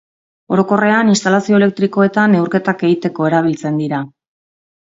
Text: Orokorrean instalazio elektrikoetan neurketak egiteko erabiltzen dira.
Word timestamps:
Orokorrean 0.55 1.11
instalazio 1.11 1.59
elektrikoetan 1.59 2.35
neurketak 2.37 2.83
egiteko 2.89 3.31
erabiltzen 3.31 3.81
dira. 3.87 4.05